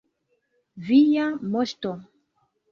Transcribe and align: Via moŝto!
Via 0.87 1.27
moŝto! 1.59 1.95